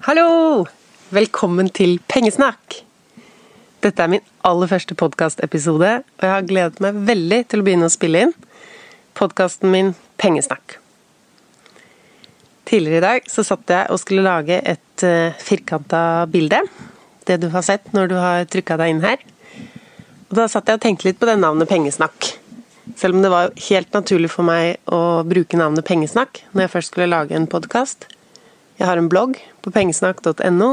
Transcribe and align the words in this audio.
Hallo! 0.00 0.64
Velkommen 1.12 1.66
til 1.76 1.98
Pengesnakk! 2.08 2.78
Dette 3.84 4.00
er 4.00 4.08
min 4.08 4.22
aller 4.48 4.68
første 4.70 4.94
podkastepisode, 4.96 5.90
og 6.00 6.22
jeg 6.24 6.32
har 6.32 6.46
gledet 6.48 6.80
meg 6.80 7.02
veldig 7.04 7.40
til 7.52 7.60
å 7.60 7.66
begynne 7.66 7.90
å 7.90 7.92
spille 7.92 8.22
inn 8.24 8.30
podkasten 9.20 9.68
min 9.68 9.90
Pengesnakk. 10.16 10.78
Tidligere 12.70 12.96
i 12.96 13.04
dag 13.04 13.28
så 13.28 13.44
satt 13.44 13.68
jeg 13.68 13.90
og 13.92 14.00
skulle 14.00 14.24
lage 14.24 14.56
et 14.72 15.04
uh, 15.04 15.36
firkanta 15.36 16.24
bilde. 16.32 16.62
Det 17.28 17.36
du 17.42 17.50
har 17.52 17.66
sett 17.66 17.92
når 17.92 18.08
du 18.08 18.16
har 18.16 18.48
trykka 18.48 18.78
deg 18.80 18.94
inn 18.94 19.02
her. 19.04 19.20
Og 20.30 20.38
da 20.38 20.46
satt 20.48 20.72
jeg 20.72 20.80
og 20.80 20.86
tenkte 20.86 21.10
litt 21.10 21.20
på 21.20 21.28
det 21.28 21.36
navnet 21.42 21.68
Pengesnakk. 21.68 22.30
Selv 22.96 23.18
om 23.18 23.20
det 23.20 23.34
var 23.36 23.52
helt 23.68 23.92
naturlig 23.92 24.32
for 24.32 24.48
meg 24.48 24.80
å 24.88 25.20
bruke 25.28 25.60
navnet 25.60 25.84
Pengesnakk 25.84 26.40
når 26.54 26.64
jeg 26.64 26.74
først 26.78 26.94
skulle 26.94 27.10
lage 27.12 27.36
en 27.36 27.50
podkast. 27.52 28.08
Jeg 28.80 28.88
har 28.88 28.96
en 28.96 29.10
blogg 29.12 29.34
på 29.60 29.70
pengesnakk.no. 29.74 30.68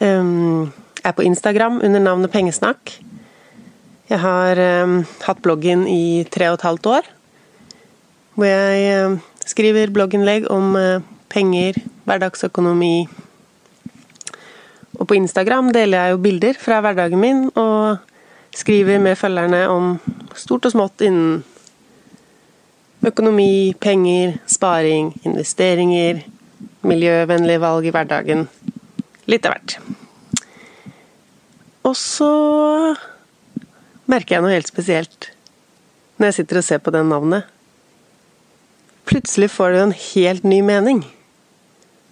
Um, 0.00 0.70
er 1.04 1.12
på 1.12 1.26
Instagram 1.28 1.76
under 1.84 2.00
navnet 2.00 2.32
Pengesnakk. 2.32 2.94
Jeg 4.08 4.18
har 4.22 4.58
hatt 5.26 5.42
bloggen 5.44 5.84
i 5.84 6.24
tre 6.32 6.48
og 6.48 6.56
et 6.56 6.64
halvt 6.64 6.88
år. 6.88 7.10
Hvor 8.32 8.48
jeg 8.48 9.20
skriver 9.44 9.92
blogginnlegg 9.92 10.48
om 10.48 10.72
uh, 10.72 11.04
penger, 11.28 11.76
hverdagsøkonomi. 12.08 13.04
Og 14.96 15.04
på 15.04 15.20
Instagram 15.20 15.70
deler 15.76 16.00
jeg 16.00 16.16
jo 16.16 16.24
bilder 16.24 16.64
fra 16.64 16.80
hverdagen 16.80 17.20
min, 17.20 17.46
og 17.60 18.00
skriver 18.56 19.04
med 19.04 19.20
følgerne 19.20 19.66
om 19.68 19.94
stort 20.32 20.64
og 20.64 20.78
smått 20.78 21.04
innen 21.04 21.42
økonomi, 23.04 23.76
penger, 23.80 24.38
sparing, 24.48 25.12
investeringer, 25.28 26.24
miljøvennlige 26.86 27.60
valg 27.62 27.86
i 27.86 27.92
hverdagen. 27.94 28.46
Litt 29.30 29.46
av 29.46 29.56
hvert. 29.56 29.76
Og 31.86 31.96
så 31.96 32.30
merker 34.10 34.36
jeg 34.36 34.44
noe 34.44 34.54
helt 34.54 34.70
spesielt 34.70 35.30
når 36.20 36.28
jeg 36.28 36.38
sitter 36.40 36.60
og 36.60 36.66
ser 36.66 36.80
på 36.84 36.92
det 36.92 37.00
navnet. 37.08 37.46
Plutselig 39.08 39.48
får 39.54 39.72
det 39.72 39.82
en 39.82 39.96
helt 39.96 40.44
ny 40.44 40.60
mening. 40.62 41.00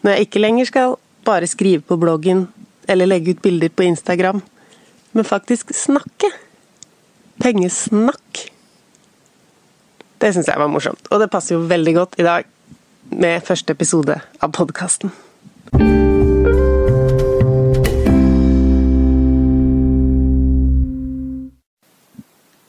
Når 0.03 0.15
jeg 0.15 0.29
ikke 0.29 0.43
lenger 0.43 0.71
skal 0.71 0.97
bare 1.29 1.51
skrive 1.51 1.85
på 1.85 1.99
bloggen 2.01 2.47
eller 2.89 3.11
legge 3.11 3.35
ut 3.37 3.43
bilder 3.45 3.69
på 3.69 3.85
Instagram, 3.85 4.41
men 5.13 5.29
faktisk 5.29 5.75
snakke. 5.77 6.31
Pengesnakk. 7.43 8.47
Det 10.19 10.33
syns 10.35 10.49
jeg 10.49 10.59
var 10.59 10.73
morsomt, 10.73 11.05
og 11.13 11.21
det 11.21 11.29
passer 11.31 11.55
jo 11.55 11.67
veldig 11.69 11.95
godt 11.95 12.17
i 12.19 12.27
dag 12.27 12.49
med 13.11 13.45
første 13.45 13.73
episode 13.73 14.19
av 14.41 14.53
podkasten. 14.57 15.13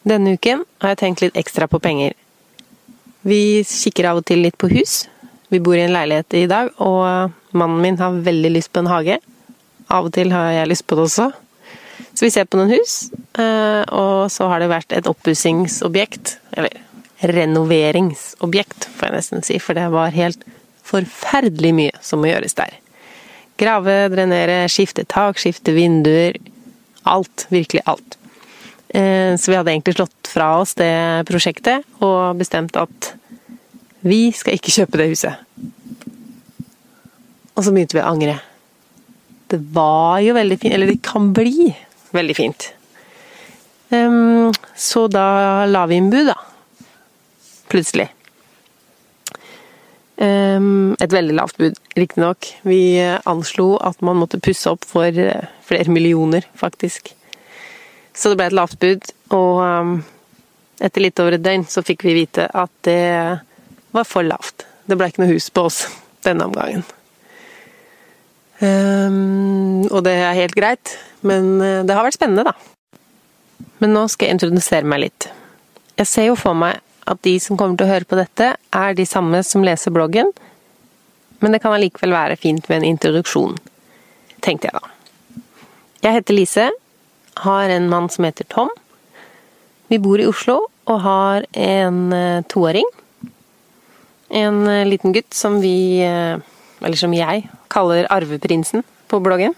Denne 0.09 0.33
uken 0.39 0.63
har 0.81 0.93
jeg 0.93 1.01
tenkt 1.03 1.23
litt 1.25 1.37
ekstra 1.37 1.67
på 1.69 1.81
penger. 1.83 2.15
Vi 3.27 3.61
kikker 3.67 4.07
av 4.09 4.21
og 4.21 4.25
til 4.29 4.41
litt 4.45 4.57
på 4.57 4.69
hus. 4.71 5.03
Vi 5.49 5.59
bor 5.61 5.75
i 5.75 5.83
en 5.83 5.93
leilighet 5.93 6.37
i 6.39 6.47
dag, 6.49 6.71
og 6.81 7.33
mannen 7.57 7.81
min 7.83 7.99
har 7.99 8.17
veldig 8.25 8.53
lyst 8.55 8.71
på 8.73 8.83
en 8.83 8.89
hage. 8.89 9.19
Av 9.89 10.07
og 10.07 10.13
til 10.15 10.33
har 10.33 10.53
jeg 10.55 10.71
lyst 10.71 10.87
på 10.87 10.97
det 10.97 11.07
også. 11.09 11.29
Så 12.13 12.25
vi 12.25 12.31
ser 12.33 12.47
på 12.49 12.59
noen 12.59 12.71
hus, 12.73 13.09
eh, 13.39 13.83
og 13.95 14.31
så 14.31 14.47
har 14.51 14.61
det 14.61 14.71
vært 14.71 14.95
et 14.95 15.07
oppussingsobjekt, 15.09 16.37
eller 16.57 16.79
renoveringsobjekt, 17.19 18.87
får 18.95 19.09
jeg 19.09 19.15
nesten 19.17 19.43
si, 19.45 19.57
for 19.61 19.77
det 19.77 19.89
var 19.91 20.15
helt 20.15 20.45
forferdelig 20.87 21.73
mye 21.75 21.97
som 22.03 22.21
må 22.21 22.31
gjøres 22.31 22.55
der. 22.57 22.77
Grave, 23.59 24.07
drenere, 24.13 24.61
skifte 24.71 25.03
tak, 25.09 25.39
skifte 25.41 25.75
vinduer. 25.75 26.39
Alt. 27.09 27.47
Virkelig 27.51 27.83
alt. 27.89 28.17
Eh, 28.89 29.35
så 29.35 29.51
vi 29.51 29.57
hadde 29.57 29.73
egentlig 29.73 29.97
slått 29.97 30.29
fra 30.31 30.53
oss 30.61 30.75
det 30.79 31.25
prosjektet 31.29 31.85
og 32.05 32.39
bestemt 32.39 32.77
at 32.79 33.13
vi 34.05 34.29
skal 34.35 34.55
ikke 34.55 34.73
kjøpe 34.73 35.01
det 35.01 35.09
huset. 35.11 35.35
Og 37.57 37.65
så 37.65 37.73
begynte 37.75 37.97
vi 37.97 38.03
å 38.03 38.09
angre. 38.13 38.37
Det 39.51 39.59
var 39.75 40.21
jo 40.23 40.37
veldig 40.37 40.59
fint, 40.61 40.73
eller 40.77 40.93
det 40.93 41.01
kan 41.03 41.33
bli 41.35 41.73
veldig 42.15 42.35
fint. 42.37 42.69
Så 44.79 45.07
da 45.11 45.25
la 45.67 45.83
vi 45.89 45.97
inn 45.99 46.11
bud, 46.13 46.29
da 46.29 46.37
plutselig. 47.71 48.09
Et 50.19 51.13
veldig 51.13 51.35
lavt 51.37 51.55
bud, 51.61 51.77
riktignok. 51.95 52.49
Vi 52.67 52.99
anslo 53.29 53.77
at 53.79 54.01
man 54.03 54.19
måtte 54.19 54.41
pusse 54.43 54.67
opp 54.67 54.83
for 54.87 55.07
eh, 55.07 55.47
flere 55.63 55.93
millioner, 55.95 56.43
faktisk. 56.59 57.13
Så 58.11 58.31
det 58.31 58.39
ble 58.39 58.49
et 58.49 58.57
lavt 58.57 58.75
bud, 58.81 59.05
og 59.31 59.61
etter 60.83 61.03
litt 61.03 61.19
over 61.23 61.37
et 61.37 61.43
døgn 61.43 61.63
så 61.71 61.83
fikk 61.87 62.03
vi 62.07 62.17
vite 62.17 62.49
at 62.51 62.71
det 62.87 62.99
var 63.95 64.07
for 64.07 64.27
lavt. 64.27 64.65
Det 64.87 64.97
ble 64.99 65.07
ikke 65.11 65.23
noe 65.23 65.31
hus 65.31 65.47
på 65.53 65.67
oss 65.69 65.85
denne 66.27 66.49
omgangen. 66.49 66.83
og 68.59 70.01
det 70.03 70.17
er 70.19 70.35
helt 70.35 70.57
greit, 70.57 70.97
men 71.23 71.61
eh, 71.63 71.85
det 71.87 71.95
har 71.95 72.03
vært 72.03 72.19
spennende, 72.19 72.51
da. 72.51 73.69
Men 73.79 73.95
nå 73.95 74.03
skal 74.11 74.27
jeg 74.27 74.35
introdusere 74.35 74.83
meg 74.83 75.05
litt. 75.05 75.29
Jeg 75.95 76.11
ser 76.11 76.27
jo 76.27 76.35
for 76.39 76.57
meg 76.59 76.83
at 77.09 77.21
de 77.25 77.35
som 77.41 77.57
kommer 77.57 77.79
til 77.79 77.87
å 77.87 77.93
høre 77.93 78.07
på 78.07 78.19
dette, 78.19 78.53
er 78.55 78.95
de 78.97 79.05
samme 79.07 79.41
som 79.45 79.65
leser 79.65 79.93
bloggen, 79.93 80.29
men 81.39 81.55
det 81.55 81.61
kan 81.63 81.73
allikevel 81.73 82.13
være 82.13 82.37
fint 82.39 82.67
med 82.69 82.81
en 82.81 82.89
introduksjon, 82.91 83.57
tenkte 84.45 84.69
jeg 84.69 84.77
da. 84.77 84.91
Jeg 86.05 86.19
heter 86.19 86.37
Lise, 86.37 86.67
har 87.43 87.71
en 87.73 87.89
mann 87.91 88.09
som 88.11 88.27
heter 88.27 88.47
Tom. 88.51 88.71
Vi 89.89 89.99
bor 89.99 90.21
i 90.21 90.27
Oslo 90.29 90.61
og 90.89 91.01
har 91.03 91.47
en 91.57 91.99
eh, 92.13 92.43
toåring. 92.51 92.85
En 94.29 94.61
eh, 94.67 94.85
liten 94.87 95.15
gutt 95.15 95.33
som 95.35 95.57
vi, 95.63 96.01
eh, 96.05 96.37
eller 96.83 96.99
som 96.99 97.15
jeg, 97.15 97.47
kaller 97.71 98.07
Arveprinsen 98.13 98.85
på 99.09 99.21
bloggen. 99.23 99.55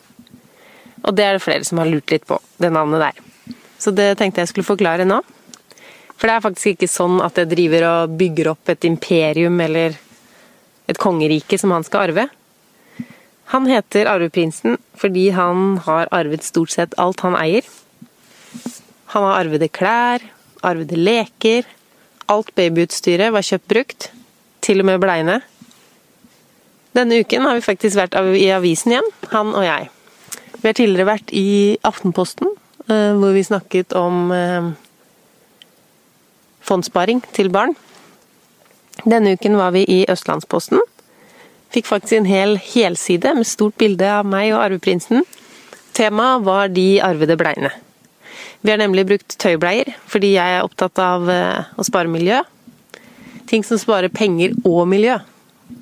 Og 1.02 1.18
det 1.18 1.26
er 1.26 1.38
det 1.38 1.44
flere 1.44 1.66
som 1.68 1.82
har 1.82 1.90
lurt 1.90 2.14
litt 2.14 2.28
på, 2.30 2.38
det 2.62 2.72
navnet 2.74 3.04
der. 3.04 3.56
Så 3.82 3.94
det 3.96 4.14
tenkte 4.20 4.44
jeg 4.44 4.52
skulle 4.52 4.68
forklare 4.68 5.08
nå. 5.08 5.20
For 6.22 6.30
det 6.30 6.38
er 6.38 6.44
faktisk 6.46 6.76
ikke 6.76 6.86
sånn 6.86 7.16
at 7.26 7.40
jeg 7.42 7.50
driver 7.50 7.88
og 7.88 8.12
bygger 8.20 8.52
opp 8.52 8.70
et 8.70 8.86
imperium 8.86 9.56
eller 9.66 9.96
et 10.92 11.00
kongerike 11.02 11.58
som 11.58 11.74
han 11.74 11.86
skal 11.88 12.12
arve. 12.12 12.28
Han 13.56 13.66
heter 13.66 14.06
arveprinsen 14.06 14.78
fordi 15.02 15.32
han 15.34 15.80
har 15.88 16.12
arvet 16.14 16.46
stort 16.46 16.76
sett 16.76 16.94
alt 17.02 17.24
han 17.26 17.34
eier. 17.40 17.66
Han 19.16 19.26
har 19.26 19.40
arvede 19.40 19.72
klær, 19.74 20.22
arvede 20.62 21.00
leker. 21.00 21.66
Alt 22.30 22.54
babyutstyret 22.56 23.34
var 23.34 23.48
kjøpt 23.48 23.68
brukt. 23.74 24.12
Til 24.62 24.84
og 24.84 24.88
med 24.92 25.02
bleiene. 25.02 25.40
Denne 26.94 27.18
uken 27.24 27.50
har 27.50 27.58
vi 27.58 27.66
faktisk 27.66 27.98
vært 27.98 28.14
i 28.38 28.46
avisen 28.54 28.94
igjen, 28.94 29.12
han 29.34 29.56
og 29.58 29.66
jeg. 29.66 29.90
Vi 30.62 30.70
har 30.70 30.78
tidligere 30.78 31.10
vært 31.10 31.34
i 31.34 31.80
Aftenposten, 31.88 32.52
eh, 32.86 33.18
hvor 33.18 33.34
vi 33.34 33.44
snakket 33.48 33.96
om 33.98 34.30
eh, 34.36 34.70
fondssparing 36.66 37.22
til 37.36 37.52
barn. 37.54 37.76
Denne 39.04 39.36
uken 39.36 39.58
var 39.58 39.74
vi 39.76 39.86
i 39.90 40.02
Østlandsposten. 40.12 40.82
Fikk 41.72 41.88
faktisk 41.88 42.20
en 42.20 42.28
hel 42.28 42.58
helside 42.60 43.34
med 43.38 43.48
stort 43.48 43.78
bilde 43.80 44.08
av 44.12 44.28
meg 44.28 44.52
og 44.52 44.62
arveprinsen. 44.66 45.24
Temaet 45.96 46.46
var 46.46 46.72
de 46.72 47.00
arvede 47.04 47.38
bleiene. 47.40 47.72
Vi 48.62 48.72
har 48.72 48.78
nemlig 48.78 49.08
brukt 49.10 49.38
tøybleier, 49.42 49.90
fordi 50.06 50.36
jeg 50.36 50.58
er 50.58 50.66
opptatt 50.66 51.00
av 51.02 51.30
eh, 51.32 51.70
å 51.80 51.86
spare 51.88 52.12
miljø. 52.12 52.42
Ting 53.50 53.66
som 53.66 53.80
sparer 53.82 54.12
penger 54.14 54.54
og 54.68 54.86
miljø 54.92 55.18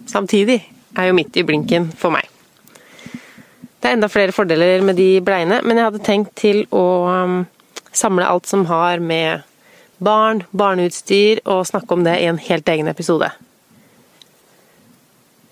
samtidig, 0.10 0.62
er 0.98 1.10
jo 1.10 1.16
midt 1.18 1.38
i 1.38 1.44
blinken 1.46 1.90
for 1.98 2.14
meg. 2.14 2.26
Det 3.80 3.88
er 3.88 3.96
enda 3.96 4.10
flere 4.12 4.34
fordeler 4.36 4.82
med 4.84 4.98
de 5.00 5.20
bleiene, 5.24 5.62
men 5.64 5.78
jeg 5.78 5.88
hadde 5.88 6.02
tenkt 6.04 6.34
til 6.40 6.64
å 6.76 6.86
um, 7.08 7.38
samle 7.96 8.28
alt 8.28 8.50
som 8.50 8.66
har 8.70 9.00
med 9.00 9.46
barn, 10.04 10.44
barneutstyr, 10.52 11.44
og 11.46 11.68
snakke 11.70 11.96
om 11.96 12.06
det 12.08 12.18
i 12.20 12.28
en 12.30 12.42
helt 12.42 12.70
egen 12.72 12.90
episode. 12.92 13.30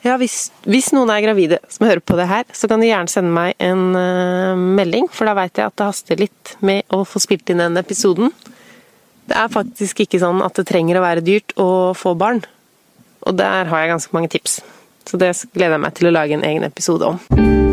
Ja, 0.06 0.16
hvis, 0.22 0.52
hvis, 0.70 0.92
noen 0.96 1.10
er 1.12 1.24
gravide 1.26 1.60
som 1.74 1.88
hører 1.88 2.04
på 2.06 2.16
det 2.20 2.30
her, 2.30 2.46
så 2.56 2.70
kan 2.70 2.80
de 2.82 2.92
gjerne 2.92 3.12
sende 3.12 3.34
meg 3.34 3.58
en 3.64 3.90
uh, 3.98 4.54
melding, 4.56 5.10
for 5.12 5.28
da 5.28 5.36
veit 5.38 5.58
jeg 5.58 5.68
at 5.68 5.76
det 5.80 5.90
haster 5.90 6.22
litt 6.22 6.54
med 6.64 6.86
å 6.94 7.02
få 7.08 7.22
spilt 7.24 7.50
inn 7.52 7.64
den 7.64 7.82
episoden. 7.82 8.32
Det 9.28 9.36
er 9.36 9.52
faktisk 9.52 10.06
ikke 10.06 10.22
sånn 10.24 10.40
at 10.46 10.56
det 10.56 10.70
trenger 10.70 11.00
å 11.00 11.04
være 11.04 11.26
dyrt 11.26 11.56
å 11.60 11.92
få 11.98 12.16
barn, 12.20 12.44
og 13.28 13.40
der 13.42 13.68
har 13.68 13.84
jeg 13.84 13.96
ganske 13.98 14.16
mange 14.16 14.32
tips. 14.38 14.62
Så 15.08 15.20
det 15.20 15.34
gleder 15.56 15.76
jeg 15.76 15.88
meg 15.88 15.98
til 15.98 16.10
å 16.10 16.16
lage 16.16 16.38
en 16.38 16.48
egen 16.48 16.68
episode 16.68 17.16
om. 17.16 17.67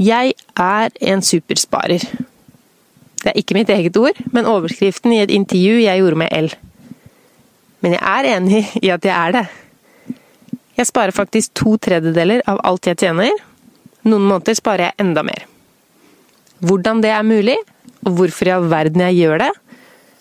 Jeg 0.00 0.34
er 0.58 0.94
en 1.06 1.22
supersparer. 1.22 2.02
Det 3.24 3.30
er 3.30 3.38
ikke 3.38 3.54
mitt 3.54 3.70
eget 3.70 3.96
ord, 3.96 4.18
men 4.34 4.48
overskriften 4.50 5.12
i 5.14 5.20
et 5.22 5.30
intervju 5.30 5.78
jeg 5.84 6.00
gjorde 6.02 6.18
med 6.18 6.32
L. 6.34 6.48
Men 7.84 7.94
jeg 7.94 8.02
er 8.02 8.28
enig 8.34 8.62
i 8.82 8.90
at 8.90 9.04
jeg 9.06 9.14
er 9.14 9.36
det. 9.36 9.44
Jeg 10.74 10.88
sparer 10.90 11.14
faktisk 11.14 11.54
to 11.54 11.76
tredjedeler 11.78 12.42
av 12.50 12.58
alt 12.66 12.88
jeg 12.90 12.98
tjener. 13.04 13.30
Noen 14.02 14.26
måneder 14.26 14.58
sparer 14.58 14.88
jeg 14.88 14.98
enda 15.04 15.22
mer. 15.22 15.46
Hvordan 16.64 17.00
det 17.04 17.12
er 17.14 17.22
mulig, 17.22 17.56
og 18.04 18.18
hvorfor 18.18 18.50
i 18.50 18.54
all 18.56 18.66
verden 18.72 19.04
jeg 19.06 19.20
gjør 19.22 19.44
det, 19.44 19.52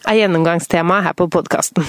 er 0.08 0.20
gjennomgangstemaet 0.20 1.08
her 1.08 1.18
på 1.18 1.28
podkasten. 1.34 1.88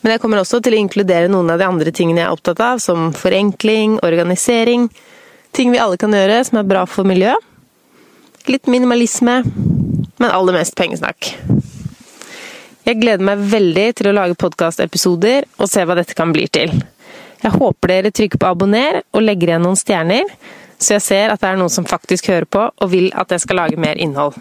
Men 0.00 0.14
jeg 0.14 0.22
kommer 0.22 0.40
også 0.40 0.62
til 0.62 0.76
å 0.76 0.80
inkludere 0.80 1.28
noen 1.30 1.50
av 1.52 1.60
de 1.60 1.66
andre 1.68 1.92
tingene 1.92 2.22
jeg 2.22 2.30
er 2.30 2.34
opptatt 2.34 2.62
av, 2.64 2.80
som 2.82 3.10
forenkling, 3.12 3.98
organisering, 4.06 4.88
Ting 5.52 5.72
vi 5.72 5.80
alle 5.82 5.98
kan 6.00 6.14
gjøre 6.14 6.42
som 6.46 6.60
er 6.60 6.68
bra 6.68 6.84
for 6.88 7.08
miljøet. 7.08 7.44
Litt 8.48 8.68
minimalisme, 8.70 9.42
men 10.18 10.30
aller 10.30 10.56
mest 10.56 10.76
pengesnakk. 10.78 11.32
Jeg 12.88 13.00
gleder 13.02 13.20
meg 13.20 13.42
veldig 13.50 13.88
til 13.98 14.08
å 14.08 14.14
lage 14.16 14.38
podkastepisoder 14.40 15.44
og 15.58 15.68
se 15.68 15.82
hva 15.84 15.98
dette 15.98 16.16
kan 16.16 16.32
bli 16.32 16.46
til. 16.48 16.72
Jeg 17.42 17.54
håper 17.54 17.92
dere 17.92 18.12
trykker 18.14 18.40
på 18.40 18.48
abonner 18.48 19.02
og 19.12 19.22
legger 19.22 19.52
igjen 19.52 19.66
noen 19.66 19.76
stjerner, 19.78 20.24
så 20.80 20.96
jeg 20.96 21.04
ser 21.04 21.34
at 21.34 21.42
det 21.42 21.50
er 21.50 21.60
noen 21.60 21.74
som 21.74 21.86
faktisk 21.86 22.30
hører 22.32 22.48
på 22.48 22.64
og 22.70 22.92
vil 22.94 23.10
at 23.12 23.34
jeg 23.34 23.44
skal 23.44 23.60
lage 23.60 23.76
mer 23.76 24.00
innhold. 24.00 24.38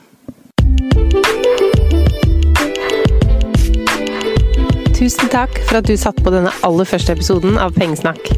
Tusen 4.98 5.30
takk 5.30 5.59
for 5.68 5.77
at 5.77 5.86
du 5.86 5.94
satte 6.00 6.24
på 6.25 6.33
denne 6.33 6.56
aller 6.65 6.88
første 6.89 7.13
episoden 7.13 7.59
av 7.62 7.75
Pengesnakk. 7.75 8.31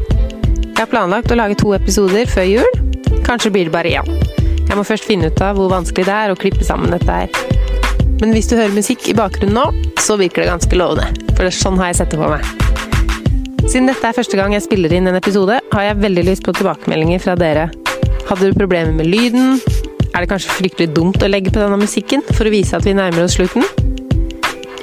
Jeg 0.80 0.86
har 0.86 0.94
planlagt 0.94 1.28
å 1.28 1.36
lage 1.36 1.58
to 1.60 1.74
episoder 1.76 2.24
før 2.24 2.46
jul. 2.48 2.76
Kanskje 3.26 3.50
blir 3.52 3.66
det 3.68 3.72
bare 3.74 3.90
én. 4.00 4.06
Jeg 4.64 4.78
må 4.78 4.80
først 4.88 5.04
finne 5.04 5.28
ut 5.28 5.40
av 5.44 5.58
hvor 5.58 5.68
vanskelig 5.68 6.06
det 6.06 6.14
er 6.14 6.32
å 6.32 6.36
klippe 6.40 6.64
sammen 6.64 6.94
dette 6.94 7.18
her. 7.18 7.34
Men 8.22 8.32
hvis 8.32 8.48
du 8.48 8.54
hører 8.56 8.72
musikk 8.72 9.04
i 9.12 9.14
bakgrunnen 9.18 9.58
nå, 9.58 9.90
så 10.00 10.16
virker 10.16 10.40
det 10.40 10.48
ganske 10.48 10.78
lovende. 10.80 11.10
For 11.34 11.44
det 11.44 11.50
er 11.50 11.58
sånn 11.58 11.76
har 11.82 11.90
jeg 11.90 11.98
sett 11.98 12.14
det 12.14 12.20
på 12.22 12.30
meg. 12.32 12.48
Siden 13.66 13.90
dette 13.90 14.08
er 14.08 14.16
første 14.16 14.40
gang 14.40 14.56
jeg 14.56 14.64
spiller 14.64 14.94
inn 14.96 15.10
en 15.12 15.18
episode, 15.20 15.58
har 15.74 15.84
jeg 15.84 15.98
veldig 16.00 16.24
lyst 16.30 16.46
på 16.48 16.56
tilbakemeldinger 16.56 17.20
fra 17.26 17.36
dere. 17.36 17.68
Hadde 18.30 18.48
du 18.48 18.56
problemer 18.56 18.96
med 18.96 19.12
lyden? 19.12 19.60
Er 20.14 20.24
det 20.24 20.32
kanskje 20.32 20.56
fryktelig 20.62 20.94
dumt 20.96 21.20
å 21.20 21.28
legge 21.28 21.52
på 21.52 21.60
denne 21.60 21.76
musikken 21.84 22.24
for 22.32 22.48
å 22.48 22.54
vise 22.56 22.80
at 22.80 22.88
vi 22.88 22.96
nærmer 22.96 23.26
oss 23.26 23.36
slutten? 23.36 23.68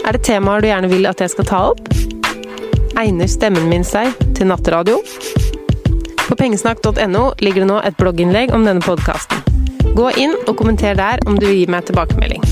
Er 0.06 0.14
det 0.14 0.22
temaer 0.30 0.62
du 0.62 0.70
gjerne 0.70 0.94
vil 0.94 1.10
at 1.10 1.26
jeg 1.26 1.34
skal 1.34 1.50
ta 1.56 1.66
opp? 1.74 1.90
Egner 3.02 3.34
stemmen 3.34 3.66
min 3.74 3.88
seg 3.96 4.14
til 4.38 4.54
nattradio? 4.54 5.02
På 6.28 6.36
pengesnakk.no 6.36 7.34
ligger 7.40 7.64
det 7.64 7.70
nå 7.70 7.80
et 7.88 7.98
blogginnlegg 7.98 8.52
om 8.52 8.68
denne 8.68 8.84
podkasten. 8.84 9.40
Gå 9.96 10.12
inn 10.20 10.36
og 10.44 10.58
kommenter 10.60 10.98
der 11.00 11.24
om 11.26 11.40
du 11.40 11.48
vil 11.48 11.62
gi 11.62 11.68
meg 11.72 11.88
tilbakemelding. 11.88 12.44